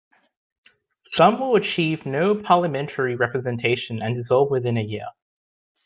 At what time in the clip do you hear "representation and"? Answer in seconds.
3.15-4.15